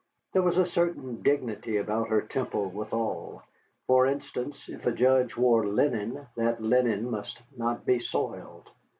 There 0.33 0.41
was 0.41 0.57
a 0.57 0.65
certain 0.65 1.21
dignity 1.21 1.77
about 1.77 2.07
her 2.09 2.21
temple 2.21 2.71
withal, 2.71 3.43
for 3.85 4.07
instance, 4.07 4.67
if 4.67 4.87
a 4.87 4.91
judge 4.91 5.37
wore 5.37 5.67
linen, 5.67 6.25
that 6.35 6.59
linen 6.59 7.11
must 7.11 7.39
not 7.55 7.85
be 7.85 7.99
soiled. 7.99 8.71